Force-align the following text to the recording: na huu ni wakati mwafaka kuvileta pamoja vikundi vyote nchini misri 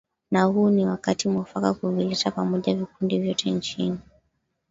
na 0.31 0.43
huu 0.43 0.69
ni 0.69 0.85
wakati 0.85 1.29
mwafaka 1.29 1.73
kuvileta 1.73 2.31
pamoja 2.31 2.75
vikundi 2.75 3.19
vyote 3.19 3.51
nchini 3.51 3.91
misri 3.91 4.05